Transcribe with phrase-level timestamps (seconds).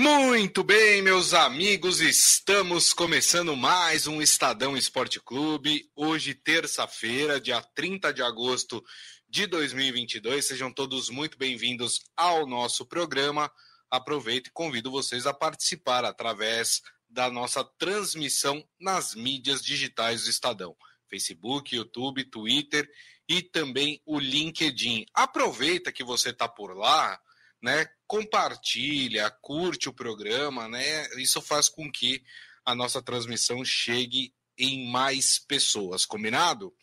[0.00, 5.90] Muito bem, meus amigos, estamos começando mais um Estadão Esporte Clube.
[5.96, 8.80] Hoje, terça-feira, dia 30 de agosto
[9.28, 10.46] de 2022.
[10.46, 13.50] Sejam todos muito bem-vindos ao nosso programa.
[13.90, 16.80] Aproveito e convido vocês a participar através
[17.10, 20.76] da nossa transmissão nas mídias digitais do Estadão:
[21.10, 22.88] Facebook, YouTube, Twitter
[23.28, 25.06] e também o LinkedIn.
[25.12, 27.18] Aproveita que você está por lá
[27.62, 27.86] né?
[28.06, 31.08] Compartilha, curte o programa, né?
[31.16, 32.22] Isso faz com que
[32.64, 36.74] a nossa transmissão chegue em mais pessoas, combinado?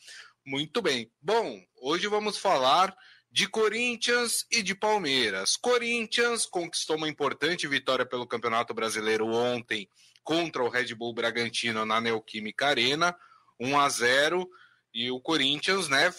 [0.45, 1.11] Muito bem.
[1.21, 2.95] Bom, hoje vamos falar
[3.31, 5.57] de Corinthians e de Palmeiras.
[5.57, 9.89] Corinthians conquistou uma importante vitória pelo Campeonato Brasileiro ontem
[10.23, 13.15] contra o Red Bull Bragantino na Neoquímica Arena,
[13.59, 14.49] 1 a 0,
[14.93, 16.13] e o Corinthians, né,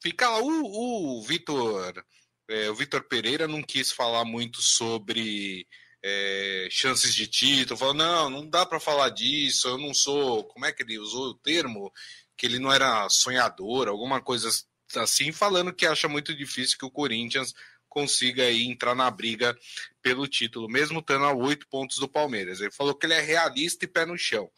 [0.00, 2.04] fica o, o Vitor
[2.48, 5.66] é, o Vitor Pereira não quis falar muito sobre
[6.02, 10.44] é, chances de título, falou: não, não dá para falar disso, eu não sou.
[10.44, 11.92] Como é que ele usou o termo?
[12.36, 14.50] Que ele não era sonhador, alguma coisa
[14.96, 17.54] assim, falando que acha muito difícil que o Corinthians
[17.88, 19.56] consiga aí entrar na briga
[20.02, 22.60] pelo título, mesmo estando a oito pontos do Palmeiras.
[22.60, 24.50] Ele falou que ele é realista e pé no chão.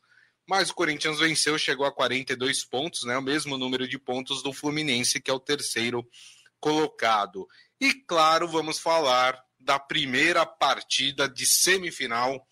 [0.49, 3.19] Mas o Corinthians venceu, chegou a 42 pontos, né?
[3.19, 6.09] O mesmo número de pontos do Fluminense, que é o terceiro
[6.59, 7.47] colocado.
[7.81, 12.47] E claro, vamos falar da primeira partida de semifinal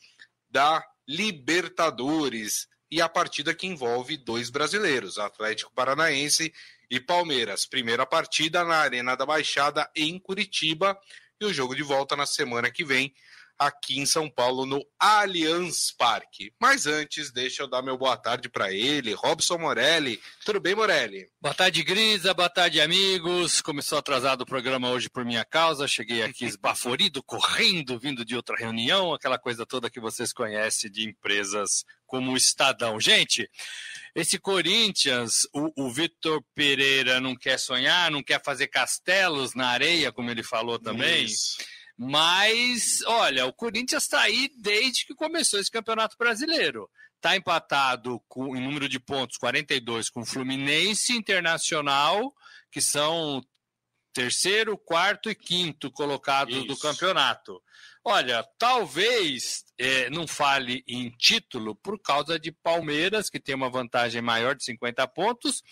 [0.51, 6.53] da Libertadores e a partida que envolve dois brasileiros, Atlético Paranaense
[6.91, 7.67] e Palmeiras.
[7.67, 10.99] Primeira partida na Arena da Baixada em Curitiba
[11.41, 13.15] e o jogo de volta na semana que vem
[13.59, 16.53] aqui em São Paulo, no Allianz Parque.
[16.61, 20.21] Mas antes, deixa eu dar meu boa tarde para ele, Robson Morelli.
[20.45, 21.29] Tudo bem, Morelli?
[21.41, 22.35] Boa tarde, Grisa.
[22.35, 23.61] Boa tarde, amigos.
[23.61, 25.87] Começou atrasado o programa hoje por minha causa.
[25.87, 31.09] Cheguei aqui esbaforido, correndo, vindo de outra reunião, aquela coisa toda que vocês conhecem de
[31.09, 33.01] empresas como o Estadão.
[33.01, 33.49] Gente,
[34.15, 40.13] esse Corinthians, o, o Vitor Pereira não quer sonhar, não quer fazer castelos na areia,
[40.13, 41.25] como ele falou também.
[41.25, 41.57] Isso
[41.97, 46.91] mas, olha, o Corinthians está aí desde que começou esse Campeonato Brasileiro.
[47.17, 52.35] Está empatado com, em número de pontos, 42, com Fluminense Internacional,
[52.71, 53.43] que são
[54.13, 56.67] terceiro, quarto e quinto colocados Isso.
[56.67, 57.61] do campeonato.
[58.05, 64.21] Olha, talvez é, não fale em título por causa de Palmeiras, que tem uma vantagem
[64.21, 65.63] maior de 50 pontos,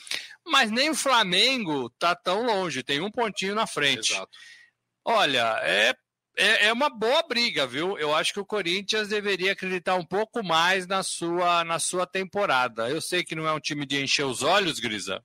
[0.45, 4.13] mas nem o Flamengo está tão longe, tem um pontinho na frente.
[4.13, 4.37] Exato.
[5.05, 5.95] Olha, é
[6.37, 7.99] é, é uma boa briga, viu?
[7.99, 12.89] Eu acho que o Corinthians deveria acreditar um pouco mais na sua, na sua temporada.
[12.89, 15.23] Eu sei que não é um time de encher os olhos, Grisa,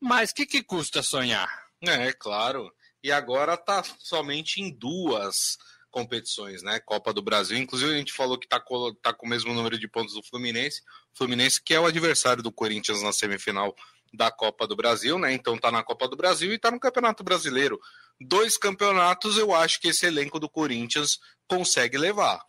[0.00, 1.48] mas que, que custa sonhar?
[1.82, 2.72] É, claro.
[3.02, 5.56] E agora tá somente em duas
[5.90, 6.80] competições, né?
[6.80, 7.58] Copa do Brasil.
[7.58, 8.62] Inclusive, a gente falou que tá,
[9.02, 10.82] tá com o mesmo número de pontos do Fluminense.
[11.12, 13.74] Fluminense, que é o adversário do Corinthians na semifinal
[14.12, 15.32] da Copa do Brasil, né?
[15.32, 17.80] Então tá na Copa do Brasil e tá no Campeonato Brasileiro.
[18.20, 22.40] Dois campeonatos eu acho que esse elenco do Corinthians consegue levar.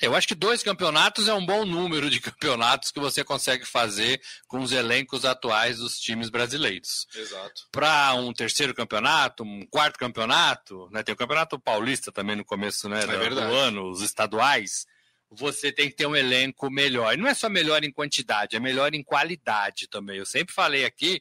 [0.00, 4.20] Eu acho que dois campeonatos é um bom número de campeonatos que você consegue fazer
[4.46, 7.06] com os elencos atuais dos times brasileiros.
[7.14, 7.68] Exato.
[7.72, 11.02] Para um terceiro campeonato, um quarto campeonato, né?
[11.02, 14.86] Tem o campeonato paulista também no começo né, é do, ano, os estaduais
[15.30, 17.12] você tem que ter um elenco melhor.
[17.12, 20.18] E não é só melhor em quantidade, é melhor em qualidade também.
[20.18, 21.20] Eu sempre falei aqui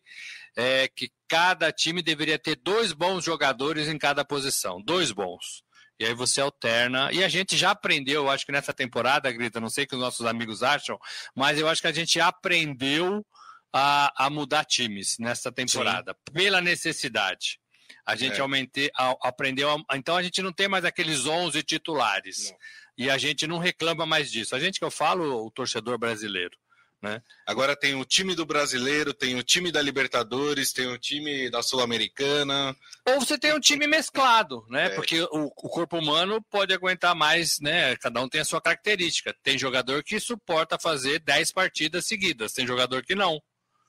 [0.56, 5.64] é, que cada time deveria ter dois bons jogadores em cada posição, dois bons.
[6.00, 7.10] E aí você alterna.
[7.12, 9.96] E a gente já aprendeu, eu acho que nessa temporada, Grita, não sei o que
[9.96, 11.00] os nossos amigos acham,
[11.34, 13.26] mas eu acho que a gente aprendeu
[13.74, 16.34] a, a mudar times nessa temporada, Sim.
[16.34, 17.60] pela necessidade.
[18.06, 18.40] A gente é.
[18.40, 19.70] aumente, a, aprendeu.
[19.90, 22.52] A, então a gente não tem mais aqueles 11 titulares.
[22.52, 22.58] Não
[22.98, 24.56] e a gente não reclama mais disso.
[24.56, 26.58] A gente que eu falo, o torcedor brasileiro.
[27.02, 27.22] Né?
[27.46, 31.62] Agora tem o time do brasileiro, tem o time da Libertadores, tem o time da
[31.62, 32.76] Sul-Americana.
[33.08, 34.88] Ou você tem um time mesclado, né?
[34.88, 34.90] É.
[34.90, 37.96] Porque o, o, corpo humano pode aguentar mais, né?
[37.98, 39.36] Cada um tem a sua característica.
[39.44, 43.40] Tem jogador que suporta fazer 10 partidas seguidas, tem jogador que não.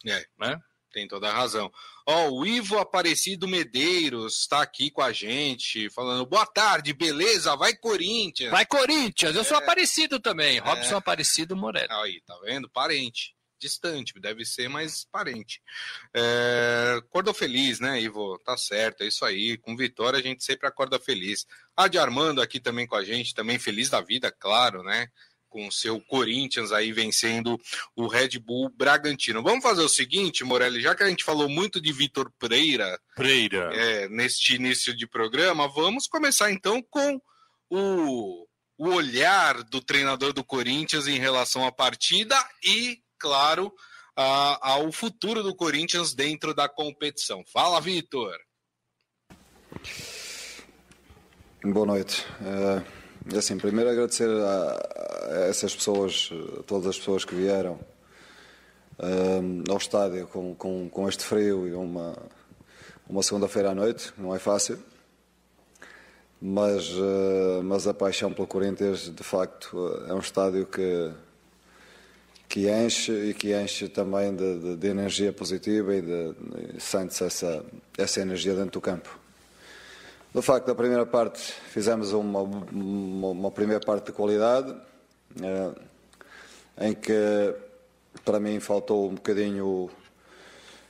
[0.06, 0.24] É.
[0.38, 0.60] Né?
[0.96, 1.70] Tem toda a razão.
[2.06, 7.54] Ó, o Ivo Aparecido Medeiros está aqui com a gente, falando boa tarde, beleza?
[7.54, 8.50] Vai Corinthians.
[8.50, 9.44] Vai Corinthians, eu é.
[9.44, 10.60] sou Aparecido também, é.
[10.60, 11.94] Robson Aparecido Moreira.
[12.00, 12.66] Aí, tá vendo?
[12.70, 13.36] Parente.
[13.58, 15.60] Distante, deve ser, mas parente.
[16.14, 16.94] É...
[16.98, 18.38] Acordou feliz, né, Ivo?
[18.38, 19.58] Tá certo, é isso aí.
[19.58, 21.46] Com vitória a gente sempre acorda feliz.
[21.76, 25.08] A de Armando aqui também com a gente, também feliz da vida, claro, né?
[25.48, 27.60] Com o seu Corinthians aí vencendo
[27.94, 29.42] o Red Bull Bragantino.
[29.42, 33.70] Vamos fazer o seguinte, Morelli, já que a gente falou muito de Vitor Pereira, Pereira.
[33.74, 37.20] É, neste início de programa, vamos começar então com
[37.70, 38.46] o
[38.78, 43.72] o olhar do treinador do Corinthians em relação à partida e, claro,
[44.14, 47.42] a, ao futuro do Corinthians dentro da competição.
[47.52, 48.36] Fala, Vitor!
[51.64, 52.24] Boa noite.
[52.42, 57.78] É, assim, primeiro agradecer a, a, essas pessoas, a todas as pessoas que vieram
[58.98, 62.16] é, ao estádio com, com, com este frio e uma,
[63.08, 64.78] uma segunda-feira à noite, não é fácil.
[66.40, 71.10] Mas, é, mas a paixão pelo Corinthians, de facto, é um estádio que,
[72.48, 76.34] que enche e que enche também de, de, de energia positiva e, de,
[76.78, 77.64] sente-se essa,
[77.98, 79.25] essa energia dentro do campo.
[80.36, 84.76] De facto, a primeira parte fizemos uma, uma, uma primeira parte de qualidade,
[85.42, 85.72] eh,
[86.78, 87.54] em que
[88.22, 89.88] para mim faltou um bocadinho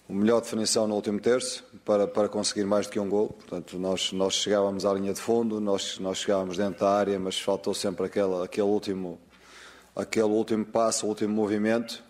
[0.08, 3.28] o melhor definição no último terço para, para conseguir mais do que um gol.
[3.28, 7.38] Portanto, nós, nós chegávamos à linha de fundo, nós, nós chegávamos dentro da área, mas
[7.38, 9.16] faltou sempre aquele, aquele, último,
[9.94, 12.02] aquele último passo, o último movimento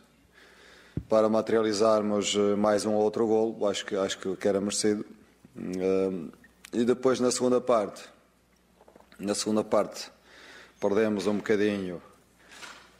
[1.07, 3.69] para materializarmos eh, mais um ou outro gol.
[3.69, 5.05] Acho que, acho que era merecido.
[5.55, 8.03] Uh, e depois na segunda parte,
[9.19, 10.11] na segunda parte,
[10.81, 12.03] perdemos um bocadinho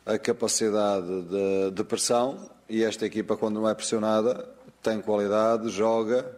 [0.05, 4.49] a capacidade de, de pressão e esta equipa quando não é pressionada
[4.83, 6.31] tem qualidade, joga,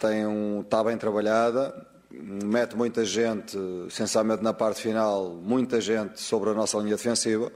[0.00, 6.50] tem um, está bem trabalhada, mete muita gente, essencialmente na parte final, muita gente sobre
[6.50, 7.52] a nossa linha defensiva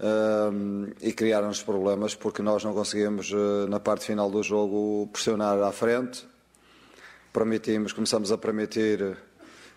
[0.00, 5.62] um, e criaram-nos problemas porque nós não conseguimos, uh, na parte final do jogo, pressionar
[5.62, 6.26] à frente
[7.32, 9.16] permitimos, começamos a permitir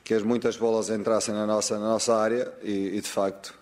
[0.04, 3.54] que as muitas bolas entrassem na nossa, na nossa área e, e de facto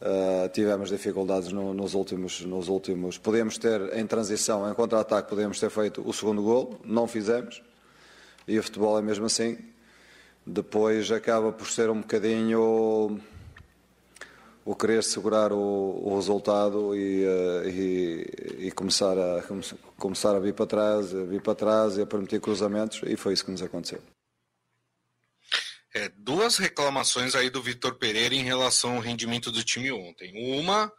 [0.00, 3.16] uh, tivemos dificuldades no, nos, últimos, nos últimos.
[3.16, 7.62] Podemos ter em transição, em contra-ataque, podemos ter feito o segundo gol, não fizemos
[8.46, 9.58] e o futebol é mesmo assim.
[10.44, 13.20] Depois acaba por ser um bocadinho
[14.64, 19.42] o querer segurar o, o resultado e, uh, e, e, começar, a,
[19.96, 23.32] começar a vir para trás, a vir para trás e a permitir cruzamentos, e foi
[23.32, 24.02] isso que nos aconteceu.
[25.94, 30.58] É, duas reclamações aí do Vitor Pereira em relação ao rendimento do time ontem.
[30.58, 30.90] Uma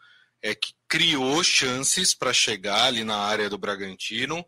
[0.42, 4.46] é que criou chances para chegar ali na área do Bragantino,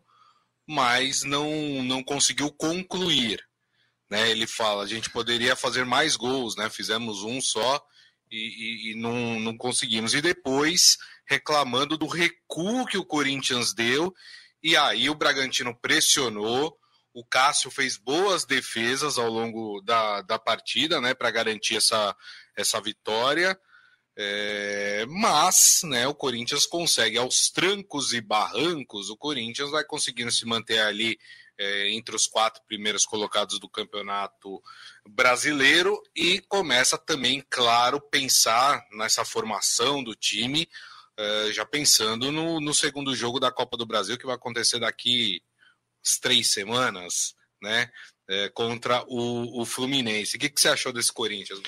[0.68, 3.42] mas não, não conseguiu concluir.
[4.08, 4.30] Né?
[4.30, 6.70] Ele fala, a gente poderia fazer mais gols, né?
[6.70, 7.84] Fizemos um só
[8.30, 10.14] e, e, e não, não conseguimos.
[10.14, 10.96] E depois
[11.26, 14.14] reclamando do recuo que o Corinthians deu,
[14.62, 16.78] e aí o Bragantino pressionou.
[17.12, 22.14] O Cássio fez boas defesas ao longo da, da partida, né, para garantir essa,
[22.54, 23.58] essa vitória.
[24.18, 30.46] É, mas né, o Corinthians consegue aos trancos e barrancos, o Corinthians vai conseguindo se
[30.46, 31.18] manter ali
[31.58, 34.62] é, entre os quatro primeiros colocados do campeonato
[35.08, 40.68] brasileiro e começa também, claro, pensar nessa formação do time,
[41.16, 45.42] é, já pensando no, no, segundo jogo da Copa do Brasil, que vai acontecer daqui
[46.20, 47.90] três semanas, né?
[48.28, 50.36] É, contra o, o Fluminense.
[50.36, 51.60] O que, que você achou desse Corinthians?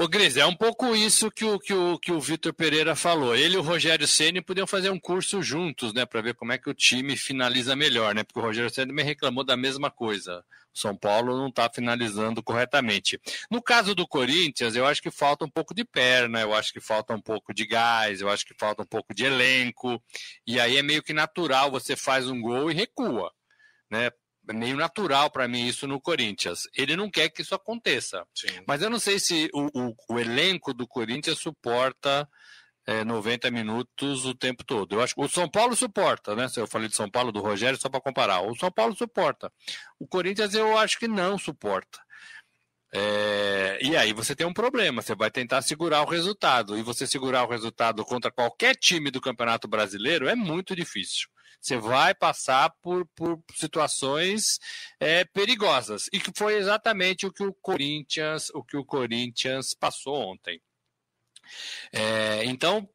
[0.00, 3.34] Ô, Gris, é um pouco isso que o, que o, que o Vitor Pereira falou.
[3.34, 6.56] Ele e o Rogério Ceni podiam fazer um curso juntos, né, para ver como é
[6.56, 8.22] que o time finaliza melhor, né?
[8.22, 10.44] Porque o Rogério Ceni me reclamou da mesma coisa.
[10.72, 13.20] O São Paulo não está finalizando corretamente.
[13.50, 16.80] No caso do Corinthians, eu acho que falta um pouco de perna, eu acho que
[16.80, 20.00] falta um pouco de gás, eu acho que falta um pouco de elenco.
[20.46, 23.32] E aí é meio que natural, você faz um gol e recua,
[23.90, 24.12] né?
[24.48, 26.62] É meio natural para mim isso no Corinthians.
[26.74, 28.24] Ele não quer que isso aconteça.
[28.34, 28.62] Sim.
[28.66, 32.28] Mas eu não sei se o, o, o elenco do Corinthians suporta
[32.86, 34.94] é, 90 minutos o tempo todo.
[34.94, 36.48] Eu acho que o São Paulo suporta, né?
[36.48, 38.40] Se eu falei de São Paulo, do Rogério, só para comparar.
[38.40, 39.52] O São Paulo suporta.
[39.98, 41.98] O Corinthians eu acho que não suporta.
[42.90, 46.78] É, e aí você tem um problema, você vai tentar segurar o resultado.
[46.78, 51.28] E você segurar o resultado contra qualquer time do Campeonato Brasileiro é muito difícil.
[51.60, 54.58] Você vai passar por, por situações
[55.00, 56.08] é, perigosas.
[56.12, 60.60] E que foi exatamente o que o Corinthians, o que o Corinthians passou ontem.
[61.92, 62.88] É, então,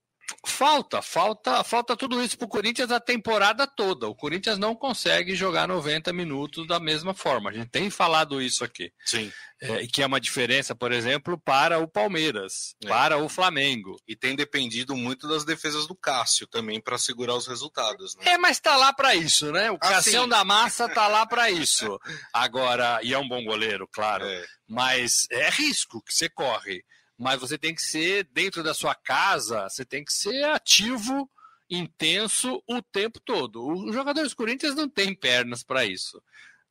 [0.45, 4.07] Falta, falta, falta tudo isso para o Corinthians a temporada toda.
[4.07, 7.49] O Corinthians não consegue jogar 90 minutos da mesma forma.
[7.49, 8.91] A gente tem falado isso aqui.
[9.05, 9.31] Sim.
[9.61, 12.87] É, que é uma diferença, por exemplo, para o Palmeiras, é.
[12.87, 13.95] para o Flamengo.
[14.05, 18.15] E tem dependido muito das defesas do Cássio também para segurar os resultados.
[18.17, 18.33] Né?
[18.33, 19.71] É, mas está lá para isso, né?
[19.71, 21.97] O ah, Cassião da Massa está lá para isso.
[22.33, 24.25] Agora, e é um bom goleiro, claro.
[24.25, 24.45] É.
[24.67, 26.83] Mas é risco que você corre
[27.17, 31.29] mas você tem que ser, dentro da sua casa, você tem que ser ativo,
[31.69, 33.65] intenso o tempo todo.
[33.65, 36.21] Os jogadores do Corinthians não têm pernas para isso.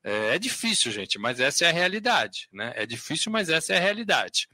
[0.03, 2.47] É, é, difícil, gente, mas essa é a realidade.
[2.51, 2.73] Né?
[2.75, 4.47] É difícil, mas essa é a realidade.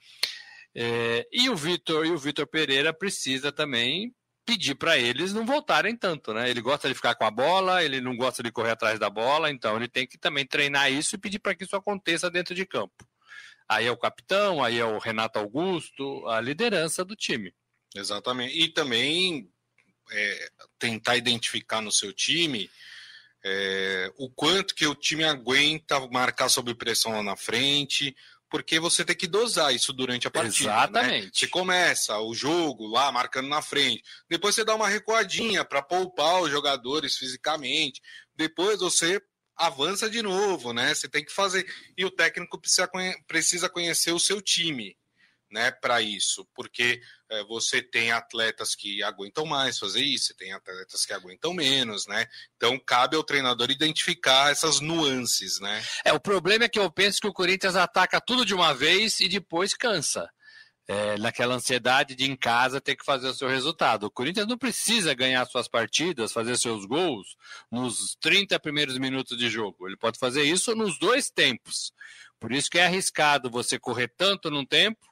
[0.75, 4.13] É, e o Vitor e o Vitor Pereira precisa também
[4.45, 6.49] pedir para eles não voltarem tanto, né?
[6.49, 9.51] Ele gosta de ficar com a bola, ele não gosta de correr atrás da bola,
[9.51, 12.65] então ele tem que também treinar isso e pedir para que isso aconteça dentro de
[12.65, 13.05] campo.
[13.69, 17.53] Aí é o capitão, aí é o Renato Augusto, a liderança do time.
[17.95, 18.59] Exatamente.
[18.59, 19.47] E também
[20.11, 20.49] é,
[20.79, 22.69] tentar identificar no seu time
[23.43, 28.15] é, o quanto que o time aguenta marcar sob pressão lá na frente,
[28.49, 30.69] porque você tem que dosar isso durante a partida.
[30.69, 30.75] Né?
[30.75, 31.25] Exatamente.
[31.25, 31.31] Né?
[31.33, 36.41] Você começa o jogo lá marcando na frente, depois você dá uma recuadinha para poupar
[36.41, 38.01] os jogadores fisicamente,
[38.35, 39.21] depois você
[39.59, 40.95] avança de novo, né?
[40.95, 42.89] Você tem que fazer e o técnico precisa,
[43.27, 44.97] precisa conhecer o seu time
[45.51, 50.53] né, para isso, porque é, você tem atletas que aguentam mais fazer isso, você tem
[50.53, 52.27] atletas que aguentam menos, né?
[52.55, 55.83] Então cabe ao treinador identificar essas nuances, né?
[56.05, 59.19] É, o problema é que eu penso que o Corinthians ataca tudo de uma vez
[59.19, 60.29] e depois cansa.
[60.91, 64.07] É, naquela ansiedade de em casa ter que fazer o seu resultado.
[64.07, 67.37] O Corinthians não precisa ganhar suas partidas, fazer seus gols
[67.71, 69.87] nos 30 primeiros minutos de jogo.
[69.87, 71.93] Ele pode fazer isso nos dois tempos.
[72.39, 75.07] Por isso que é arriscado você correr tanto num tempo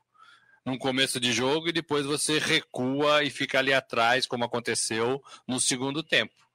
[0.67, 5.61] num começo de jogo e depois você recua e fica ali atrás, como aconteceu no
[5.61, 6.46] segundo tempo.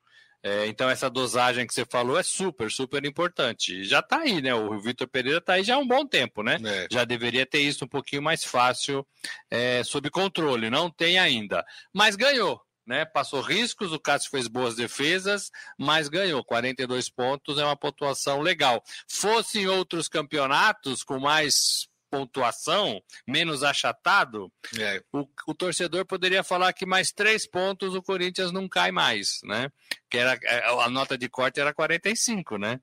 [0.42, 3.84] É, então, essa dosagem que você falou é super, super importante.
[3.84, 4.52] Já está aí, né?
[4.52, 6.58] O Vitor Pereira está aí já há um bom tempo, né?
[6.64, 6.88] É.
[6.90, 9.06] Já deveria ter isso um pouquinho mais fácil,
[9.48, 10.68] é, sob controle.
[10.68, 11.64] Não tem ainda.
[11.92, 13.04] Mas ganhou, né?
[13.04, 16.44] Passou riscos, o Cássio fez boas defesas, mas ganhou.
[16.44, 18.82] 42 pontos é uma pontuação legal.
[19.08, 25.02] Fosse em outros campeonatos com mais pontuação, menos achatado, é.
[25.10, 29.72] o, o, torcedor poderia falar que mais três pontos o Corinthians não cai mais, né?
[30.10, 32.78] Que era, é, a nota de corte era 45, né?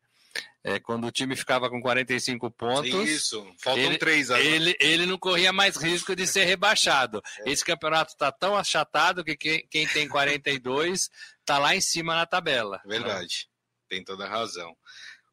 [0.63, 3.07] É, quando o time ficava com 45 pontos.
[3.07, 4.43] Isso, faltam ele, três agora.
[4.43, 7.21] Ele, ele não corria mais risco de ser rebaixado.
[7.45, 7.51] É.
[7.51, 11.09] Esse campeonato está tão achatado que quem, quem tem 42
[11.39, 12.81] está lá em cima na tabela.
[12.83, 13.49] Verdade, né?
[13.89, 14.75] tem toda a razão.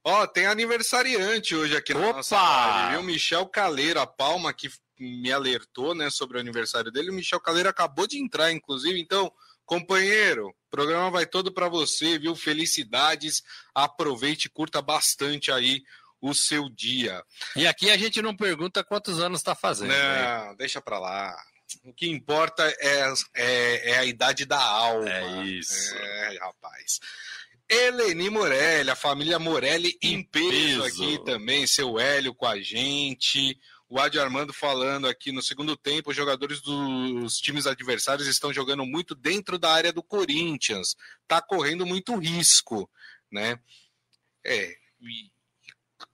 [0.09, 2.13] Ó, oh, tem aniversariante hoje aqui na Opa!
[2.19, 3.03] nossa live, viu?
[3.03, 4.71] Michel Caleiro, a Palma, que
[5.01, 7.11] me alertou, né, sobre o aniversário dele.
[7.11, 9.01] O Michel Caleiro acabou de entrar, inclusive.
[9.01, 9.33] Então,
[9.65, 12.37] companheiro, o programa vai todo para você, viu?
[12.37, 13.43] Felicidades.
[13.75, 15.83] Aproveite e curta bastante aí
[16.21, 17.21] o seu dia.
[17.57, 19.89] E aqui a gente não pergunta quantos anos está fazendo.
[19.89, 20.55] Não, né?
[20.57, 21.37] deixa para lá.
[21.83, 25.11] O que importa é, é, é, a idade da alma.
[25.11, 25.97] É isso.
[25.97, 27.01] É, rapaz.
[27.69, 33.59] Eleni Morelli, a família Morelli em, peso, peso, aqui também, seu Hélio com a gente.
[33.89, 38.85] O Adi Armando falando aqui no segundo tempo, os jogadores dos times adversários estão jogando
[38.85, 40.97] muito dentro da área do Corinthians.
[41.27, 42.91] Tá correndo muito risco,
[43.31, 43.59] né?
[44.45, 44.77] É.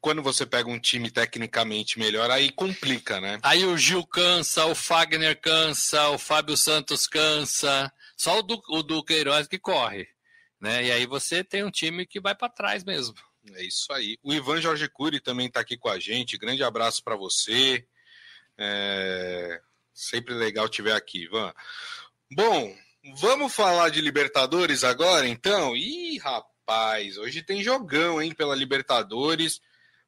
[0.01, 3.39] quando você pega um time tecnicamente melhor, aí complica, né?
[3.43, 7.93] Aí o Gil cansa, o Fagner cansa, o Fábio Santos cansa.
[8.17, 10.09] Só o do, o do Queiroz que corre.
[10.63, 10.85] Né?
[10.85, 13.17] E aí você tem um time que vai para trás mesmo.
[13.55, 14.17] É isso aí.
[14.23, 16.39] O Ivan Jorge Cury também está aqui com a gente.
[16.39, 17.85] Grande abraço para você.
[18.57, 19.61] É...
[19.93, 21.53] Sempre legal te ver aqui, Ivan.
[22.31, 22.73] Bom,
[23.17, 25.77] vamos falar de Libertadores agora, então?
[25.77, 29.61] Ih, rapaz, hoje tem jogão, hein, pela Libertadores.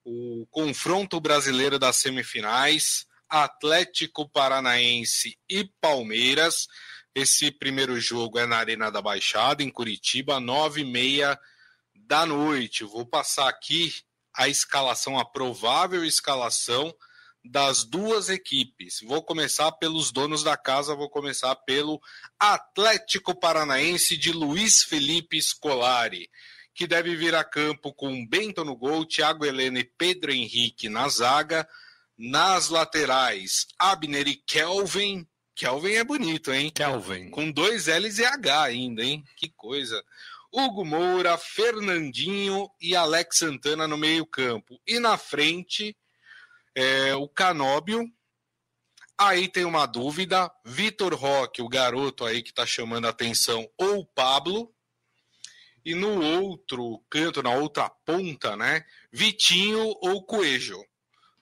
[0.05, 3.07] O confronto brasileiro das semifinais.
[3.29, 6.69] Atlético Paranaense e Palmeiras.
[7.15, 11.39] Esse primeiro jogo é na Arena da Baixada, em Curitiba, nove e meia
[11.95, 12.83] da noite.
[12.83, 13.95] Vou passar aqui
[14.35, 16.93] a escalação, a provável escalação
[17.45, 18.99] das duas equipes.
[19.07, 22.01] Vou começar pelos donos da casa, vou começar pelo
[22.37, 26.29] Atlético Paranaense de Luiz Felipe Scolari,
[26.75, 31.09] que deve vir a campo com Bento no gol, Thiago Helena e Pedro Henrique na
[31.09, 31.69] zaga.
[32.17, 36.71] Nas laterais, Abner e Kelvin, Kelvin é bonito, hein?
[36.71, 37.31] Kelvin.
[37.31, 39.25] Com dois L's e H ainda, hein?
[39.37, 40.03] Que coisa.
[40.53, 44.81] Hugo Moura, Fernandinho e Alex Santana no meio-campo.
[44.87, 45.97] E na frente,
[46.75, 48.11] é, o Canóbio.
[49.17, 54.01] Aí tem uma dúvida: Vitor Roque, o garoto aí que tá chamando a atenção, ou
[54.01, 54.73] o Pablo.
[55.85, 58.85] E no outro canto, na outra ponta, né?
[59.13, 60.83] Vitinho ou Coelho.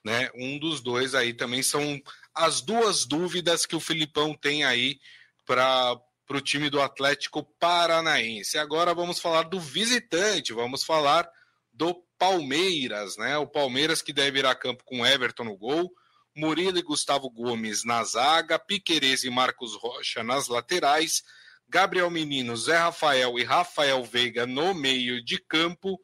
[0.03, 0.29] Né?
[0.35, 2.01] Um dos dois aí também são
[2.33, 4.99] as duas dúvidas que o Filipão tem aí
[5.45, 5.99] para
[6.29, 8.57] o time do Atlético Paranaense.
[8.57, 11.29] Agora vamos falar do visitante, vamos falar
[11.71, 13.37] do Palmeiras, né?
[13.37, 15.91] O Palmeiras que deve ir a campo com Everton no gol,
[16.35, 21.21] Murilo e Gustavo Gomes na zaga, Piquerez e Marcos Rocha nas laterais,
[21.67, 25.99] Gabriel Menino, Zé Rafael e Rafael Veiga no meio de campo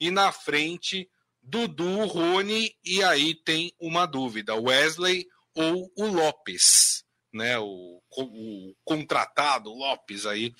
[0.00, 1.08] e na frente
[1.42, 5.26] Dudu, Rony e aí tem uma dúvida, Wesley
[5.58, 7.58] ou o Lopes, né?
[7.58, 10.54] O, o contratado Lopes aí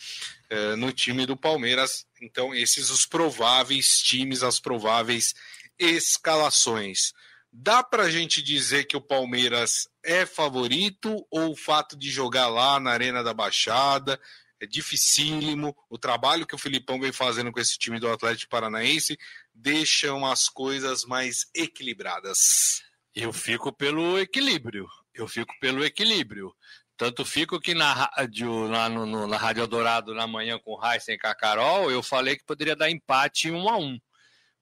[0.50, 2.04] é, no time do Palmeiras.
[2.20, 5.34] Então, esses os prováveis times, as prováveis
[5.78, 7.12] escalações.
[7.52, 12.48] Dá para a gente dizer que o Palmeiras é favorito ou o fato de jogar
[12.48, 14.20] lá na Arena da Baixada
[14.60, 15.76] é dificílimo.
[15.88, 19.16] O trabalho que o Filipão vem fazendo com esse time do Atlético Paranaense
[19.54, 22.82] deixam as coisas mais equilibradas.
[23.20, 24.86] Eu fico pelo equilíbrio.
[25.12, 26.54] Eu fico pelo equilíbrio.
[26.96, 30.84] Tanto fico que na rádio, lá no, no, na Rádio Dourado na manhã com o
[30.84, 33.98] Heisen e com a Carol, eu falei que poderia dar empate um a um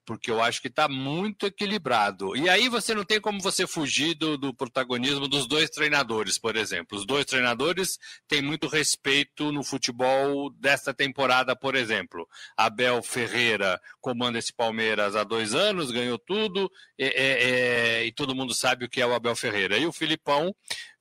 [0.07, 2.33] porque eu acho que está muito equilibrado.
[2.33, 6.55] E aí você não tem como você fugir do, do, protagonismo dos dois treinadores, por
[6.55, 6.97] exemplo.
[6.97, 12.25] Os dois treinadores têm muito respeito no futebol desta temporada, por exemplo.
[12.55, 18.53] Abel Ferreira comanda esse Palmeiras há dois anos, ganhou tudo, é, é, e todo mundo
[18.53, 19.77] sabe o que é o Abel Ferreira.
[19.77, 20.55] E o Filipão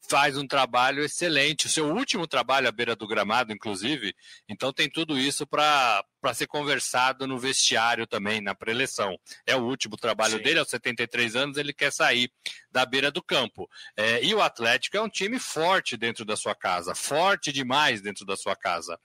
[0.08, 4.14] faz um trabalho excelente, o seu último trabalho à beira do gramado, inclusive.
[4.48, 9.18] Então tem tudo isso para ser conversado no vestiário também, na preleção.
[9.46, 10.42] É o último trabalho Sim.
[10.42, 12.30] dele, aos 73 anos, ele quer sair
[12.70, 13.68] da beira do campo.
[13.96, 18.24] É, e o Atlético é um time forte dentro da sua casa, forte demais dentro
[18.24, 18.98] da sua casa.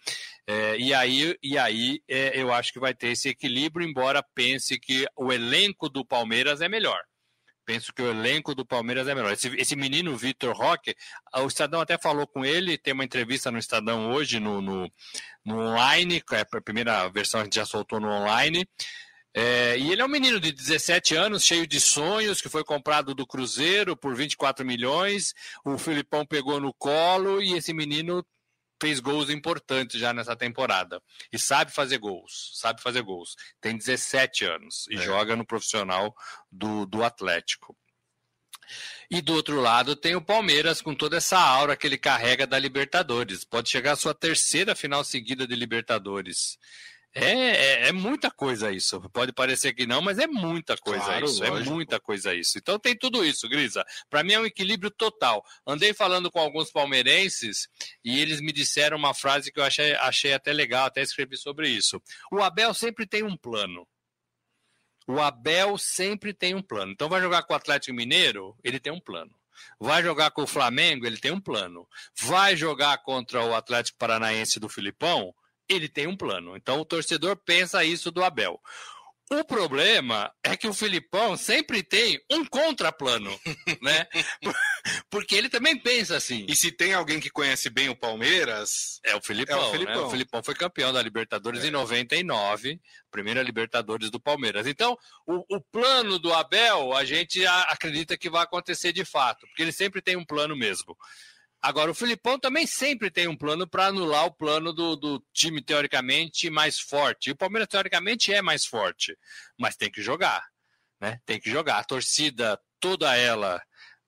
[0.46, 4.80] É, e aí, e aí é, eu acho que vai ter esse equilíbrio, embora pense
[4.80, 7.02] que o elenco do Palmeiras é melhor
[7.72, 9.32] penso que o elenco do Palmeiras é melhor.
[9.32, 10.94] Esse, esse menino Vitor Roque,
[11.34, 14.92] o Estadão até falou com ele, tem uma entrevista no Estadão hoje no, no,
[15.46, 18.68] no online, é a primeira versão a gente já soltou no online.
[19.34, 23.16] É, e ele é um menino de 17 anos, cheio de sonhos, que foi comprado
[23.16, 25.34] do Cruzeiro por 24 milhões.
[25.64, 28.22] O Filipão pegou no colo e esse menino
[28.82, 31.00] fez gols importantes já nessa temporada.
[31.32, 33.36] E sabe fazer gols, sabe fazer gols.
[33.62, 34.98] Tem 17 anos e é.
[34.98, 36.16] joga no profissional
[36.52, 37.78] do, do Atlético.
[39.10, 42.58] E do outro lado tem o Palmeiras com toda essa aura que ele carrega da
[42.58, 43.44] Libertadores.
[43.44, 46.58] Pode chegar à sua terceira final seguida de Libertadores.
[47.14, 49.02] É, é, é, muita coisa isso.
[49.10, 51.44] Pode parecer que não, mas é muita coisa claro, isso.
[51.44, 51.70] É lógico.
[51.70, 52.58] É muita coisa isso.
[52.58, 53.84] Então tem tudo isso, Grisa.
[54.10, 55.44] Para mim é um equilíbrio total.
[55.68, 57.68] Andei falando com alguns palmeirenses
[58.04, 61.70] e eles me disseram uma frase que eu achei, achei até legal, até escrevi sobre
[61.70, 62.02] isso.
[62.32, 63.86] O Abel sempre tem um plano.
[65.06, 66.94] O Abel sempre tem um plano.
[66.94, 69.36] Então vai jogar com o Atlético Mineiro, ele tem um plano.
[69.80, 71.88] Vai jogar com o Flamengo, ele tem um plano.
[72.22, 75.34] Vai jogar contra o Atlético Paranaense do Filipão,
[75.74, 76.56] ele tem um plano.
[76.56, 78.60] Então o torcedor pensa isso do Abel.
[79.34, 83.32] O problema é que o Filipão sempre tem um contraplano,
[83.82, 84.06] né?
[85.10, 86.46] Porque ele também pensa assim.
[86.50, 89.58] E se tem alguém que conhece bem o Palmeiras, é o Filipão.
[89.58, 90.02] É o Filipão, né?
[90.02, 91.70] o Filipão foi campeão da Libertadores é.
[91.70, 92.78] em 99,
[93.10, 94.68] primeira Libertadores do Palmeiras.
[94.68, 99.62] Então, o, o plano do Abel, a gente acredita que vai acontecer de fato, porque
[99.62, 100.98] ele sempre tem um plano mesmo.
[101.62, 105.62] Agora, o Filipão também sempre tem um plano para anular o plano do, do, time
[105.62, 107.28] teoricamente mais forte.
[107.28, 109.16] E o Palmeiras, teoricamente, é mais forte,
[109.60, 110.44] mas tem que jogar.
[111.00, 111.20] Né?
[111.26, 111.78] Tem que jogar.
[111.78, 113.62] A torcida, toda ela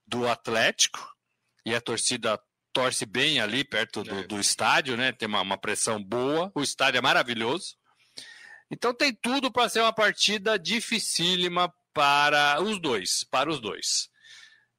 [0.07, 1.13] do Atlético,
[1.65, 2.39] e a torcida
[2.73, 4.23] torce bem ali perto do, é.
[4.23, 5.11] do estádio, né?
[5.11, 6.51] Tem uma, uma pressão boa.
[6.55, 7.77] O estádio é maravilhoso.
[8.69, 14.09] Então tem tudo para ser uma partida dificílima para os dois, para os dois.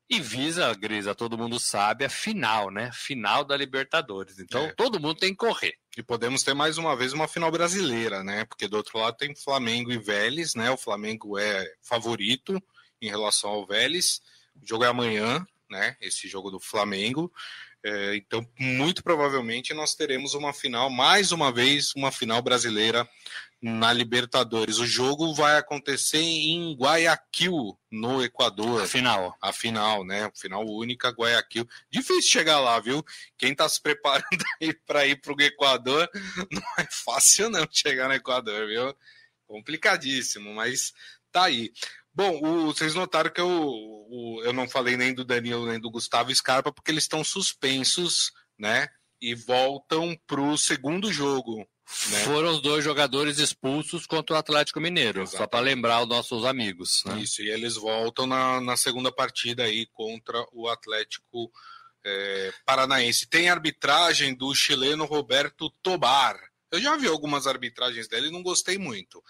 [0.09, 2.91] E visa, Grisa, todo mundo sabe, a final, né?
[2.93, 4.39] Final da Libertadores.
[4.39, 4.73] Então, é.
[4.73, 5.75] todo mundo tem que correr.
[5.97, 8.45] E podemos ter mais uma vez uma final brasileira, né?
[8.45, 10.71] Porque do outro lado tem Flamengo e Vélez, né?
[10.71, 12.63] O Flamengo é favorito
[13.01, 14.21] em relação ao Vélez.
[14.63, 15.97] O jogo é amanhã, né?
[16.03, 17.33] Esse jogo do Flamengo.
[17.83, 23.09] É, então, muito provavelmente nós teremos uma final, mais uma vez, uma final brasileira
[23.65, 24.79] na Libertadores.
[24.79, 28.83] O jogo vai acontecer em Guayaquil, no Equador.
[28.83, 29.35] A final.
[29.41, 30.31] A final, né?
[30.35, 31.67] Final única, Guayaquil.
[31.91, 33.03] Difícil chegar lá, viu?
[33.39, 34.27] Quem está se preparando
[34.61, 36.07] aí para ir para o Equador,
[36.53, 38.95] não é fácil não chegar no Equador, viu?
[39.47, 40.93] Complicadíssimo, mas
[41.33, 41.73] tá aí.
[42.13, 45.91] Bom, o, vocês notaram que eu, o, eu não falei nem do Danilo nem do
[45.91, 48.89] Gustavo Scarpa porque eles estão suspensos, né?
[49.23, 51.67] E voltam para o segundo jogo.
[52.09, 52.21] Né?
[52.21, 55.39] Foram os dois jogadores expulsos contra o Atlético Mineiro, Exatamente.
[55.39, 57.03] só para lembrar os nossos amigos.
[57.05, 57.21] Né?
[57.21, 61.51] Isso, e eles voltam na, na segunda partida aí contra o Atlético
[62.05, 63.27] é, Paranaense.
[63.27, 66.39] Tem arbitragem do chileno Roberto Tobar.
[66.73, 69.23] Eu já vi algumas arbitragens dele e não gostei muito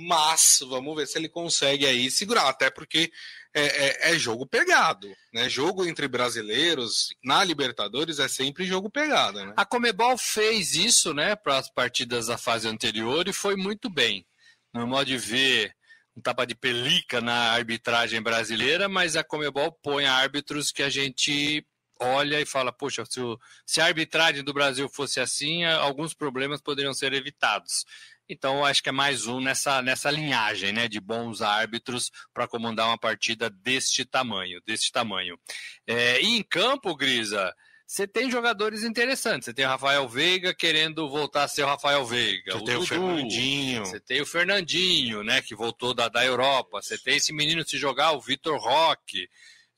[0.00, 3.10] mas vamos ver se ele consegue aí segurar, até porque
[3.58, 5.48] é, é, é, jogo pegado, né?
[5.48, 9.54] Jogo entre brasileiros na Libertadores é sempre jogo pegado, né?
[9.56, 14.24] A Comebol fez isso, né, para as partidas da fase anterior e foi muito bem.
[14.72, 15.74] No modo de ver,
[16.16, 21.64] um tapa de pelica na arbitragem brasileira, mas a Comebol põe árbitros que a gente
[22.00, 26.60] olha e fala, poxa, se, o, se a arbitragem do Brasil fosse assim, alguns problemas
[26.60, 27.84] poderiam ser evitados.
[28.28, 32.88] Então, acho que é mais um nessa, nessa linhagem né, de bons árbitros para comandar
[32.88, 34.60] uma partida deste tamanho.
[34.66, 35.38] Deste tamanho.
[35.86, 37.54] É, e em campo, Grisa,
[37.86, 39.46] você tem jogadores interessantes.
[39.46, 42.52] Você tem o Rafael Veiga querendo voltar a ser o Rafael Veiga.
[42.52, 43.86] Você tem Dudu, o Fernandinho.
[43.86, 46.82] Você tem o Fernandinho, né, que voltou da, da Europa.
[46.82, 49.26] Você tem esse menino se jogar, o Vitor Roque.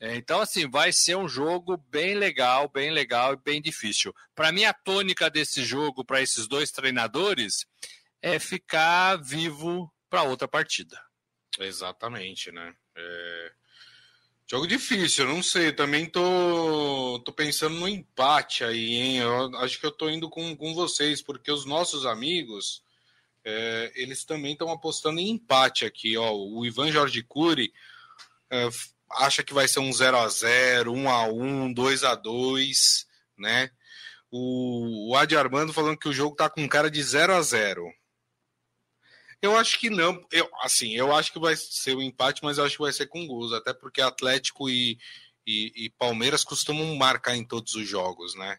[0.01, 4.13] É, então, assim, vai ser um jogo bem legal, bem legal e bem difícil.
[4.35, 7.67] Para mim, a tônica desse jogo, para esses dois treinadores,
[8.23, 11.01] é ficar vivo para outra partida.
[11.59, 12.75] Exatamente, né?
[12.97, 13.53] É...
[14.47, 15.73] Jogo difícil, não sei.
[15.73, 19.19] Também tô, tô pensando no empate aí, hein?
[19.19, 22.83] Eu acho que eu tô indo com, com vocês, porque os nossos amigos,
[23.45, 26.33] é, eles também estão apostando em empate aqui, ó.
[26.33, 27.73] O Ivan Jorge Cury
[28.51, 28.69] é,
[29.13, 33.09] acha que vai ser um 0 a 0 1 a 1 2 a 2
[33.41, 33.71] né?
[34.31, 37.91] O, o Adi Armando falando que o jogo tá com cara de 0 a 0
[39.43, 40.25] eu acho que não.
[40.31, 43.07] Eu, assim, eu acho que vai ser um empate, mas eu acho que vai ser
[43.07, 44.99] com gols, até porque Atlético e,
[45.47, 48.59] e, e Palmeiras costumam marcar em todos os jogos, né?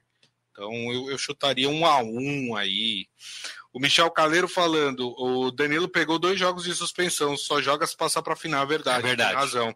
[0.51, 3.07] Então eu, eu, chutaria um a um aí.
[3.71, 8.21] O Michel Caleiro falando, o Danilo pegou dois jogos de suspensão, só joga se passar
[8.21, 9.29] para a final, é verdade, é verdade.
[9.29, 9.75] Tem razão.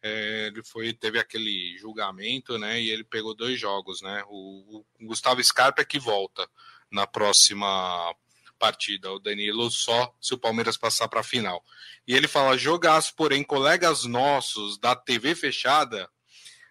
[0.00, 2.80] É, ele foi, teve aquele julgamento, né?
[2.80, 4.22] E ele pegou dois jogos, né?
[4.28, 6.48] O, o Gustavo Scarpa é que volta
[6.90, 8.14] na próxima
[8.62, 11.64] partida, o Danilo, só se o Palmeiras passar para a final.
[12.06, 16.08] E ele fala: jogaço, porém, colegas nossos da TV fechada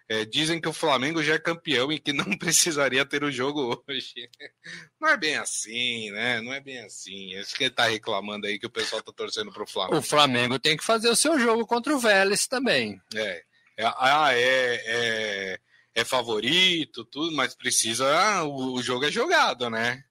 [0.08, 3.84] é, dizem que o Flamengo já é campeão e que não precisaria ter o jogo
[3.86, 4.30] hoje.
[4.98, 6.40] Não é bem assim, né?
[6.40, 7.34] Não é bem assim.
[7.36, 9.98] Acho que ele tá reclamando aí que o pessoal tá torcendo pro Flamengo.
[9.98, 13.00] O Flamengo tem que fazer o seu jogo contra o Vélez também.
[13.14, 13.42] É.
[13.78, 15.58] é ah, é, é,
[15.94, 18.06] é favorito, tudo, mas precisa.
[18.06, 20.04] Ah, o, o jogo é jogado, né?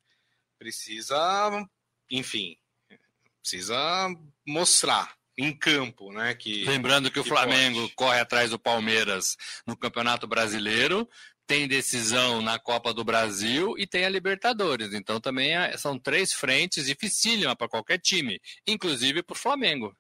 [0.62, 1.67] Precisa,
[2.12, 2.56] enfim,
[3.41, 4.08] precisa
[4.45, 6.36] mostrar em campo, né?
[6.36, 7.95] Que, Lembrando que, que o Flamengo pode.
[7.95, 11.10] corre atrás do Palmeiras no Campeonato Brasileiro,
[11.47, 14.93] tem decisão na Copa do Brasil e tem a Libertadores.
[14.93, 19.97] Então também é, são três frentes dificílimas para qualquer time, inclusive para o Flamengo.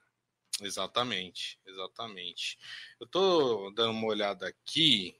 [0.61, 2.59] Exatamente, exatamente.
[2.99, 5.15] Eu estou dando uma olhada aqui.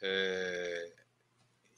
[0.00, 0.92] É,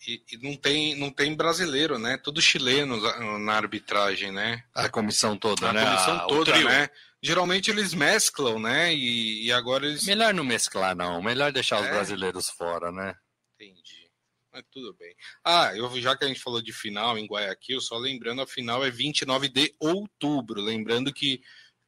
[0.06, 2.16] e, e, não tem não tem brasileiro, né?
[2.16, 2.96] Tudo chileno
[3.38, 4.62] na arbitragem, né?
[4.74, 5.84] A comissão toda, a né?
[5.84, 6.88] comissão a, toda, né?
[7.20, 8.94] Geralmente eles mesclam, né?
[8.94, 10.04] E, e, agora eles.
[10.04, 11.20] Melhor não mesclar, não.
[11.20, 11.80] Melhor deixar é?
[11.82, 13.14] os brasileiros fora, né?
[13.54, 14.08] Entendi.
[14.52, 15.14] Mas tudo bem.
[15.44, 18.84] Ah, eu, já que a gente falou de final em Guayaquil, só lembrando, a final
[18.84, 20.60] é 29 de outubro.
[20.60, 21.40] Lembrando que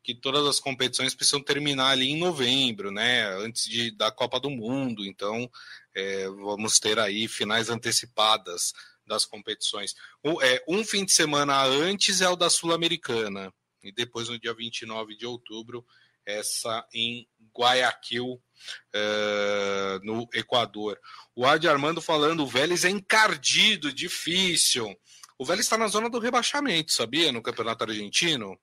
[0.02, 3.26] que todas as competições precisam terminar ali em novembro, né?
[3.36, 5.04] Antes de, da Copa do Mundo.
[5.04, 5.50] Então,
[5.94, 8.72] é, vamos ter aí finais antecipadas
[9.06, 9.94] das competições.
[10.24, 14.54] Um, é, um fim de semana antes é o da Sul-Americana, e depois no dia
[14.54, 15.84] 29 de outubro,
[16.24, 18.40] essa em Guayaquil,
[18.94, 20.98] é, no Equador.
[21.34, 24.94] O Adi Armando falando, o Vélez é encardido, difícil.
[25.38, 27.32] O Vélez está na zona do rebaixamento, sabia?
[27.32, 28.58] No Campeonato Argentino.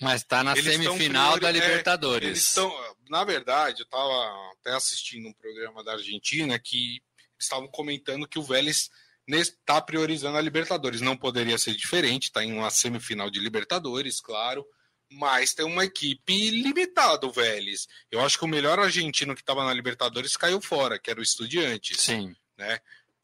[0.00, 2.28] Mas está na eles semifinal da Libertadores.
[2.28, 7.02] É, estão, na verdade, eu estava até assistindo um programa da Argentina que
[7.38, 8.90] estavam comentando que o Vélez
[9.28, 11.00] está priorizando a Libertadores.
[11.00, 14.66] Não poderia ser diferente, está em uma semifinal de Libertadores, claro,
[15.10, 17.86] mas tem uma equipe limitada, o Vélez.
[18.10, 21.22] Eu acho que o melhor argentino que estava na Libertadores caiu fora, que era o
[21.22, 22.00] Estudiantes.
[22.00, 22.34] Sim.
[22.56, 22.78] Né?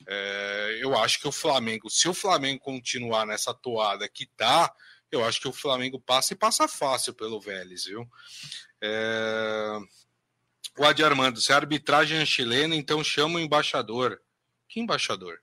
[0.06, 4.72] É, eu acho que o Flamengo, se o Flamengo continuar nessa toada que está
[5.11, 8.09] eu acho que o Flamengo passa e passa fácil pelo Vélez, viu?
[8.81, 9.79] É...
[10.79, 14.21] O Adi Armando, se a arbitragem é chilena, então chama o embaixador.
[14.69, 15.40] Que embaixador?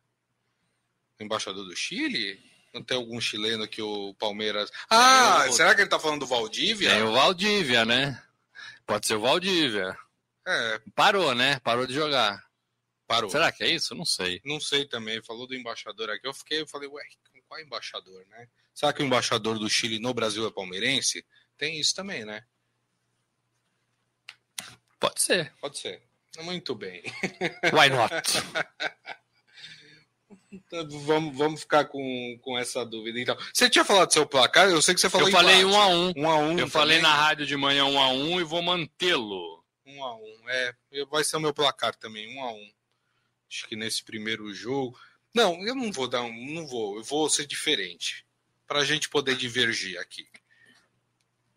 [1.20, 2.40] O embaixador do Chile?
[2.74, 4.72] Não tem algum chileno que o Palmeiras.
[4.90, 6.90] Ah, será que ele tá falando do Valdívia?
[6.90, 8.22] É o Valdívia, né?
[8.86, 9.98] Pode ser o Valdívia.
[10.46, 10.82] É.
[10.96, 11.60] Parou, né?
[11.60, 12.44] Parou de jogar.
[13.08, 13.30] Parou.
[13.30, 13.96] Será que é isso?
[13.96, 14.42] Não sei.
[14.44, 15.22] Não sei também.
[15.24, 16.28] Falou do embaixador aqui.
[16.28, 17.04] Eu fiquei, eu falei, ué,
[17.54, 18.48] qual embaixador, né?
[18.74, 21.24] Será que o embaixador do Chile no Brasil é palmeirense?
[21.56, 22.44] Tem isso também, né?
[25.00, 25.54] Pode ser.
[25.62, 26.02] Pode ser.
[26.40, 27.04] Muito bem.
[27.72, 28.14] Why not?
[30.52, 33.20] Então, vamos, vamos ficar com, com essa dúvida.
[33.20, 34.70] Então, você tinha falado do seu placar?
[34.70, 35.28] Eu sei que você falou.
[35.28, 36.14] Eu falei um a um.
[36.16, 36.52] Um a um.
[36.52, 36.70] Eu também.
[36.70, 39.64] falei na rádio de manhã um a um e vou mantê-lo.
[39.84, 40.50] Um a um.
[40.50, 40.76] É,
[41.10, 42.38] vai ser o meu placar também.
[42.38, 42.72] Um a um.
[43.50, 44.96] Acho que nesse primeiro jogo.
[45.34, 46.54] Não, eu não vou dar um.
[46.54, 46.98] Não vou.
[46.98, 48.26] Eu vou ser diferente
[48.68, 50.28] para a gente poder divergir aqui.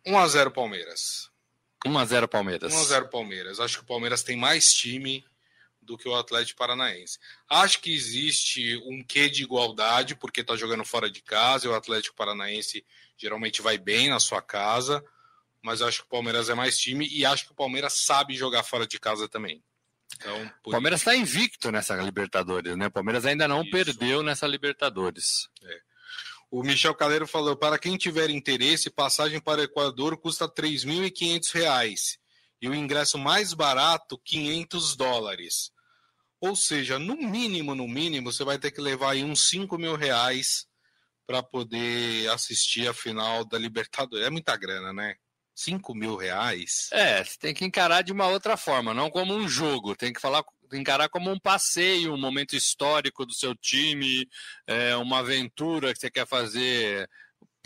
[0.07, 1.31] 1x0 Palmeiras.
[1.85, 2.73] 1x0 Palmeiras.
[2.73, 3.61] 1x0 Palmeiras.
[3.61, 5.25] Acho que o Palmeiras tem mais time
[5.83, 7.19] do que o Atlético Paranaense.
[7.49, 11.75] Acho que existe um quê de igualdade, porque está jogando fora de casa e o
[11.75, 12.85] Atlético Paranaense
[13.17, 15.03] geralmente vai bem na sua casa,
[15.63, 18.65] mas acho que o Palmeiras é mais time e acho que o Palmeiras sabe jogar
[18.65, 19.63] fora de casa também.
[20.17, 22.87] Então, o Palmeiras está invicto nessa Libertadores, né?
[22.87, 23.71] O Palmeiras ainda não Isso.
[23.71, 25.49] perdeu nessa Libertadores.
[25.63, 25.81] É.
[26.51, 32.19] O Michel Caleiro falou: para quem tiver interesse, passagem para o Equador custa R$ 3.500
[32.61, 35.71] e o ingresso mais barato, 500 dólares.
[36.41, 39.97] Ou seja, no mínimo, no mínimo, você vai ter que levar aí uns 5 mil
[39.97, 40.67] reais
[41.27, 44.27] para poder assistir a final da Libertadores.
[44.27, 45.17] É muita grana, né?
[45.57, 46.89] 5 mil reais.
[46.93, 49.97] É, você tem que encarar de uma outra forma, não como um jogo.
[49.97, 54.29] Tem que falar, encarar como um passeio, um momento histórico do seu time,
[54.67, 57.09] é, uma aventura que você quer fazer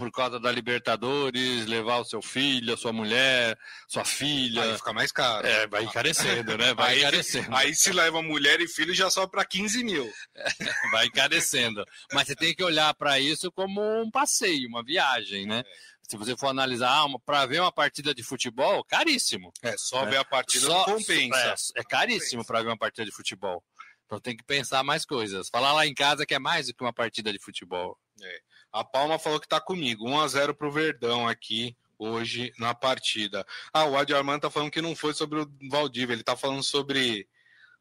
[0.00, 4.62] por causa da Libertadores, levar o seu filho, a sua mulher, sua filha.
[4.62, 5.46] Aí fica mais caro.
[5.46, 6.72] É, vai encarecendo, né?
[6.72, 7.55] Vai aí, encarecendo.
[7.55, 10.11] Aí se leva mulher e filho já sobe para 15 mil.
[10.90, 11.85] vai encarecendo.
[12.14, 15.62] Mas você tem que olhar para isso como um passeio, uma viagem, né?
[15.66, 19.52] É se você for analisar ah, para ver uma partida de futebol, caríssimo.
[19.62, 21.72] É, só ver a partida só, compensa.
[21.76, 23.62] É, é caríssimo para ver uma partida de futebol.
[24.06, 25.48] Então tem que pensar mais coisas.
[25.48, 27.96] Falar lá em casa que é mais do que uma partida de futebol.
[28.20, 28.40] É.
[28.72, 30.08] A Palma falou que está comigo.
[30.08, 33.46] 1 a 0 para o Verdão aqui hoje na partida.
[33.72, 36.64] Ah, o Adi Armando tá falando que não foi sobre o Valdívia, ele tá falando
[36.64, 37.28] sobre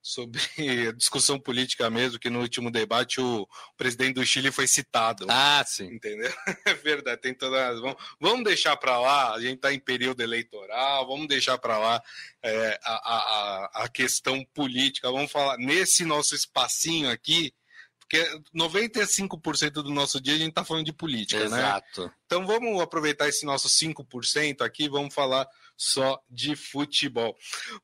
[0.02, 0.40] sobre
[0.96, 5.26] discussão política mesmo, que no último debate o presidente do Chile foi citado.
[5.30, 5.86] Ah, sim.
[5.86, 6.32] Entendeu?
[6.66, 11.08] É verdade, tem toda vamos, vamos deixar para lá, a gente está em período eleitoral,
[11.08, 12.02] vamos deixar para lá
[12.44, 17.52] é, a, a, a questão política, vamos falar nesse nosso espacinho aqui,
[18.10, 21.62] porque 95% do nosso dia a gente está falando de política, Exato.
[21.62, 21.62] né?
[21.62, 22.12] Exato.
[22.26, 27.38] Então vamos aproveitar esse nosso 5% aqui, vamos falar só de futebol.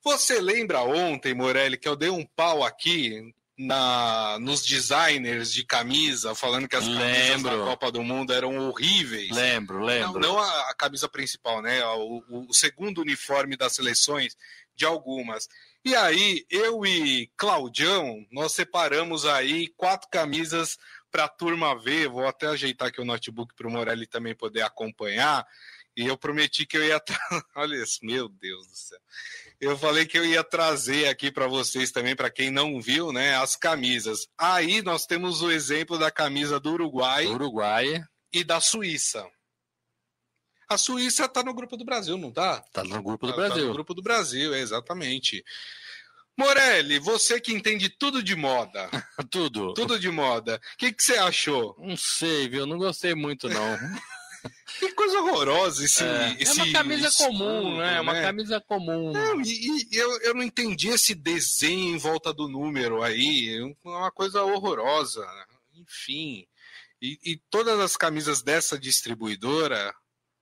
[0.03, 6.33] Você lembra ontem, Morelli, que eu dei um pau aqui na, nos designers de camisa,
[6.33, 7.03] falando que as lembro.
[7.03, 9.29] camisas da Copa do Mundo eram horríveis.
[9.29, 10.19] Lembro, lembro.
[10.19, 11.85] Não, não a, a, camisa principal, né?
[11.85, 14.35] O, o, o, segundo uniforme das seleções
[14.75, 15.47] de algumas.
[15.85, 20.79] E aí, eu e Claudião, nós separamos aí quatro camisas
[21.11, 22.09] para a turma ver.
[22.09, 25.45] Vou até ajeitar aqui o notebook para o Morelli também poder acompanhar.
[25.95, 26.99] E eu prometi que eu ia.
[26.99, 27.15] Tra...
[27.55, 28.99] Olha isso, meu Deus do céu.
[29.61, 33.35] Eu falei que eu ia trazer aqui para vocês também, para quem não viu, né,
[33.35, 34.27] as camisas.
[34.35, 37.27] Aí nós temos o exemplo da camisa do Uruguai.
[37.27, 38.03] Uruguai.
[38.33, 39.23] E da Suíça.
[40.67, 42.63] A Suíça está no grupo do Brasil, não está?
[42.65, 43.55] Está no grupo do tá, Brasil.
[43.55, 45.43] Está no grupo do Brasil, é, exatamente.
[46.37, 48.89] Morelli, você que entende tudo de moda.
[49.31, 49.73] tudo.
[49.73, 50.59] Tudo de moda.
[50.73, 51.75] O que, que você achou?
[51.79, 52.65] Não sei, viu?
[52.65, 53.77] Não gostei muito, não.
[54.79, 56.03] que coisa horrorosa esse.
[56.03, 57.97] É, esse, é uma camisa escudo, comum, né?
[57.97, 58.21] É uma né?
[58.21, 59.13] camisa comum.
[59.13, 63.57] Não, e, e eu, eu não entendi esse desenho em volta do número aí.
[63.57, 65.25] É uma coisa horrorosa.
[65.73, 66.45] Enfim.
[67.01, 69.93] E, e todas as camisas dessa distribuidora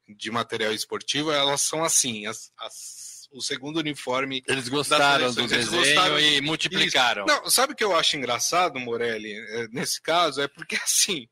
[0.07, 4.43] de material esportivo, elas são assim, as, as, o segundo uniforme.
[4.47, 7.25] Eles gostaram do desenho gostaram, e multiplicaram.
[7.25, 7.35] Isso.
[7.35, 10.41] Não, sabe o que eu acho engraçado, Morelli, é, nesse caso?
[10.41, 11.27] É porque assim.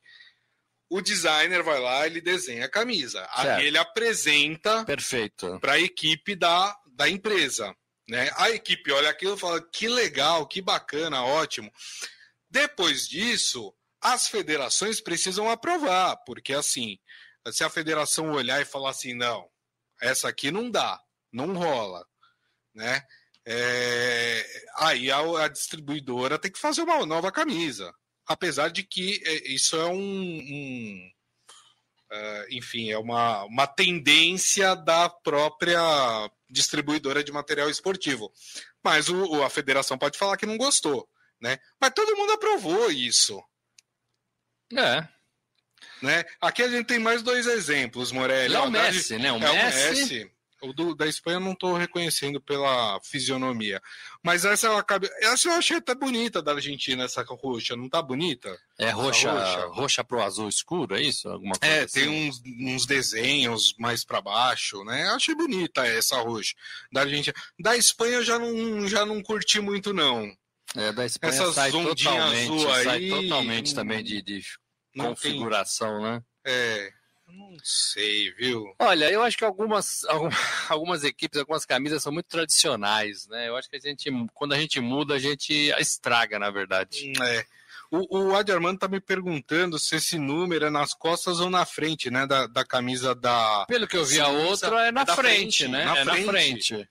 [0.93, 3.25] O designer vai lá, ele desenha a camisa.
[3.31, 4.85] Aí ele apresenta
[5.61, 7.73] para a equipe da, da empresa.
[8.09, 8.29] Né?
[8.35, 11.71] A equipe olha aquilo e fala: que legal, que bacana, ótimo.
[12.49, 16.99] Depois disso, as federações precisam aprovar, porque assim,
[17.49, 19.49] se a federação olhar e falar assim, não,
[20.01, 21.01] essa aqui não dá,
[21.31, 22.05] não rola,
[22.73, 23.05] né?
[23.43, 27.91] É, aí a, a, distribuidora tem que fazer uma nova camisa,
[28.27, 31.11] apesar de que é, isso é um, um
[32.11, 35.81] uh, enfim, é uma, uma tendência da própria
[36.49, 38.31] distribuidora de material esportivo.
[38.83, 41.59] Mas o, a federação pode falar que não gostou, né?
[41.79, 43.41] Mas todo mundo aprovou isso.
[44.77, 45.07] É.
[46.01, 46.23] Né?
[46.39, 48.55] Aqui a gente tem mais dois exemplos, Morelli.
[48.55, 49.31] É o Messi, né?
[49.31, 49.77] O, é Messi...
[49.77, 50.31] o Messi.
[50.61, 53.81] O do, da Espanha eu não estou reconhecendo pela fisionomia.
[54.23, 57.75] Mas essa eu, acabei, essa eu achei até bonita da Argentina, essa roxa.
[57.75, 58.55] Não tá bonita?
[58.77, 61.27] É roxa, roxa, roxa pro azul escuro, é isso?
[61.27, 62.01] Alguma coisa é, assim?
[62.01, 65.07] tem uns, uns desenhos mais para baixo, né?
[65.07, 66.53] Eu achei bonita essa roxa
[66.91, 67.35] da Argentina.
[67.59, 70.31] Da Espanha eu já não, já não curti muito, não.
[70.75, 74.41] É, da Espanha Essas sai totalmente, azul aí, sai totalmente também de, de
[74.97, 76.03] configuração, tem...
[76.03, 76.23] né?
[76.45, 76.91] É,
[77.27, 78.73] não sei, viu?
[78.79, 80.03] Olha, eu acho que algumas,
[80.69, 83.47] algumas equipes, algumas camisas são muito tradicionais, né?
[83.47, 87.13] Eu acho que a gente, quando a gente muda, a gente estraga, na verdade.
[87.21, 87.45] É.
[87.91, 91.65] O, o Adi Armando tá me perguntando se esse número é nas costas ou na
[91.65, 92.25] frente, né?
[92.25, 93.65] Da, da camisa da.
[93.67, 95.83] Pelo que eu vi, a outra é na é frente, frente, né?
[95.83, 96.25] Na é frente.
[96.25, 96.89] na frente.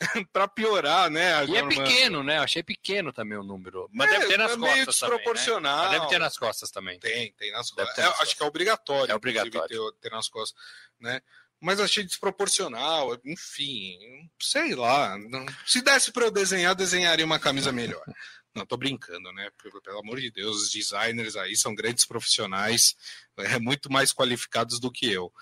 [0.32, 1.44] para piorar, né?
[1.46, 2.38] E é pequeno, né?
[2.38, 3.88] Eu achei pequeno também o número.
[3.92, 4.74] Mas é, deve ter nas é costas.
[4.74, 5.76] Meio desproporcional.
[5.76, 5.98] Também, né?
[5.98, 6.98] deve ter nas costas também.
[6.98, 7.96] Tem, tem nas costas.
[7.96, 8.20] Nas é, costas.
[8.20, 9.12] Acho que é obrigatório.
[9.12, 9.92] É obrigatório.
[9.92, 10.60] Ter, ter nas costas,
[11.00, 11.20] né?
[11.60, 15.16] Mas achei desproporcional, enfim, sei lá.
[15.16, 18.02] Não, se desse para eu desenhar, desenharia uma camisa melhor.
[18.54, 19.48] Não, tô brincando, né?
[19.62, 22.94] Pelo, amor de Deus, os designers aí são grandes profissionais,
[23.38, 25.32] é, muito mais qualificados do que eu.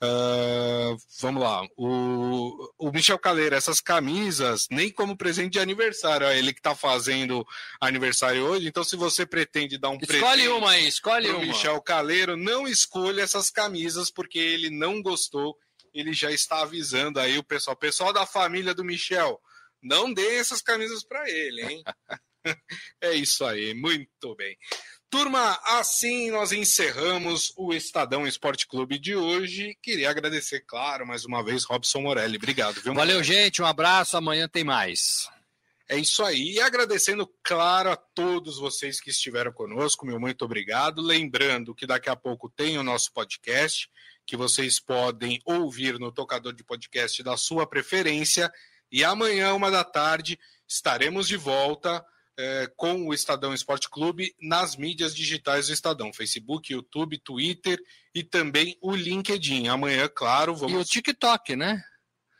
[0.00, 1.66] Uh, vamos lá.
[1.76, 6.28] O, o Michel Caleiro, essas camisas, nem como presente de aniversário.
[6.28, 7.44] Ele que tá fazendo
[7.80, 9.98] aniversário hoje, então se você pretende dar um.
[10.00, 11.40] Escolhe uma aí, escolhe uma.
[11.40, 15.56] Michel Caleiro, não escolha essas camisas, porque ele não gostou.
[15.92, 19.40] Ele já está avisando aí o pessoal, pessoal da família do Michel.
[19.82, 21.82] Não dê essas camisas para ele, hein?
[23.00, 24.56] é isso aí, muito bem.
[25.10, 29.76] Turma, assim nós encerramos o Estadão Esporte Clube de hoje.
[29.82, 32.36] Queria agradecer, claro, mais uma vez, Robson Morelli.
[32.36, 32.94] Obrigado, viu?
[32.94, 33.60] Valeu, gente.
[33.60, 34.16] Um abraço.
[34.16, 35.28] Amanhã tem mais.
[35.88, 36.52] É isso aí.
[36.52, 41.02] E agradecendo, claro, a todos vocês que estiveram conosco, meu muito obrigado.
[41.02, 43.90] Lembrando que daqui a pouco tem o nosso podcast,
[44.24, 48.48] que vocês podem ouvir no tocador de podcast da sua preferência.
[48.92, 52.06] E amanhã, uma da tarde, estaremos de volta
[52.40, 57.78] é, com o Estadão Esporte Clube nas mídias digitais do Estadão, Facebook, YouTube, Twitter
[58.14, 59.68] e também o LinkedIn.
[59.68, 60.72] Amanhã, claro, vamos.
[60.72, 61.82] E o TikTok, né?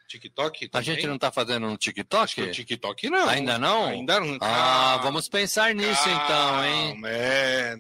[0.09, 0.81] TikTok também?
[0.81, 2.23] A gente não está fazendo no TikTok?
[2.23, 3.29] Acho que o TikTok não.
[3.29, 3.87] Ainda não?
[3.87, 4.39] Ainda não.
[4.41, 7.01] Ah, vamos pensar nisso então, hein?
[7.05, 7.77] É,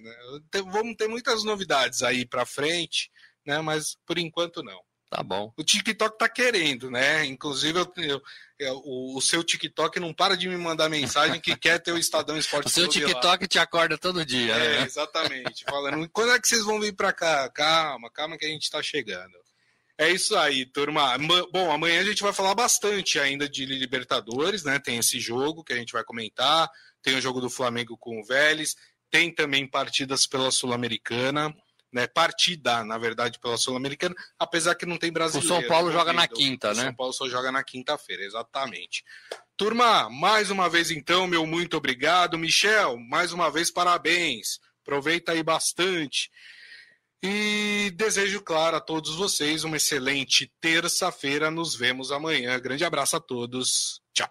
[0.70, 3.10] vamos ter muitas novidades aí para frente,
[3.44, 3.60] né?
[3.60, 4.80] Mas por enquanto não.
[5.10, 5.52] Tá bom.
[5.56, 7.24] O TikTok tá querendo, né?
[7.26, 8.22] Inclusive, eu, eu,
[8.60, 12.38] eu, o, seu TikTok não para de me mandar mensagem que quer ter o Estadão
[12.38, 14.86] Esporte O seu TikTok te acorda todo dia, é, né?
[14.86, 15.64] Exatamente.
[15.64, 17.50] Falando, quando é que vocês vão vir para cá?
[17.50, 19.36] Calma, calma que a gente está chegando.
[19.98, 21.18] É isso aí, turma.
[21.52, 24.78] Bom, amanhã a gente vai falar bastante ainda de Libertadores, né?
[24.78, 26.70] Tem esse jogo que a gente vai comentar,
[27.02, 28.76] tem o jogo do Flamengo com o Vélez,
[29.10, 31.52] tem também partidas pela Sul-Americana
[31.92, 35.52] né, partida, na verdade, pela Sul-Americana, apesar que não tem brasileiro.
[35.52, 36.82] O São Paulo joga na quinta, o né?
[36.84, 39.04] São Paulo só joga na quinta-feira, exatamente.
[39.56, 42.38] Turma, mais uma vez então, meu muito obrigado.
[42.38, 44.58] Michel, mais uma vez parabéns.
[44.82, 46.30] Aproveita aí bastante.
[47.22, 51.50] E desejo, claro, a todos vocês uma excelente terça-feira.
[51.50, 52.58] Nos vemos amanhã.
[52.58, 54.00] Grande abraço a todos.
[54.14, 54.30] Tchau.